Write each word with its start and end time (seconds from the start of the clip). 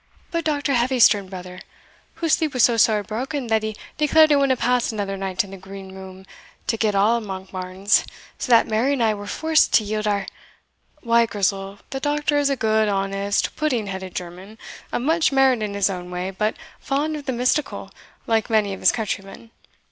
but 0.31 0.43
Dr. 0.43 0.73
Heavysterne, 0.73 1.29
brother 1.29 1.59
whose 2.15 2.33
sleep 2.33 2.55
was 2.55 2.63
so 2.63 2.75
sore 2.75 3.03
broken, 3.03 3.45
that 3.49 3.61
he 3.61 3.77
declared 3.99 4.31
he 4.31 4.35
wadna 4.35 4.57
pass 4.57 4.91
another 4.91 5.15
night 5.15 5.43
in 5.43 5.51
the 5.51 5.57
Green 5.57 5.93
Room 5.93 6.25
to 6.65 6.75
get 6.75 6.95
all 6.95 7.21
Monkbarns, 7.21 8.03
so 8.39 8.51
that 8.51 8.67
Mary 8.67 8.93
and 8.93 9.03
I 9.03 9.13
were 9.13 9.27
forced 9.27 9.73
to 9.73 9.83
yield 9.83 10.07
our" 10.07 10.25
"Why, 11.03 11.27
Grizel, 11.27 11.77
the 11.91 11.99
doctor 11.99 12.39
is 12.39 12.49
a 12.49 12.55
good, 12.55 12.89
honest, 12.89 13.55
pudding 13.55 13.85
headed 13.85 14.15
German, 14.15 14.57
of 14.91 15.03
much 15.03 15.31
merit 15.31 15.61
in 15.61 15.75
his 15.75 15.87
own 15.87 16.09
way, 16.09 16.31
but 16.31 16.57
fond 16.79 17.15
of 17.15 17.27
the 17.27 17.31
mystical, 17.31 17.91
like 18.25 18.49
many 18.49 18.73
of 18.73 18.79
his 18.79 18.91
countrymen. 18.91 19.51